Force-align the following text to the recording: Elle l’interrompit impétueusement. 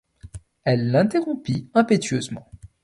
Elle 0.63 0.89
l’interrompit 0.91 1.69
impétueusement. 1.75 2.49